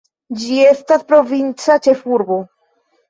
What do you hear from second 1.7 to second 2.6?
ĉefurbo.